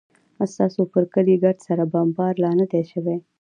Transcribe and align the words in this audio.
ستاسو 0.53 0.81
پر 0.93 1.03
کلي 1.13 1.35
ګرد 1.43 1.59
سره 1.67 1.83
بمبارد 1.93 2.37
لا 2.43 2.51
نه 2.59 2.65
دى 2.71 2.81
سوى. 2.91 3.17